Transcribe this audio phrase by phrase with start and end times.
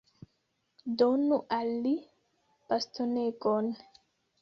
[1.01, 1.93] Donu al li
[2.67, 3.73] bastonegon.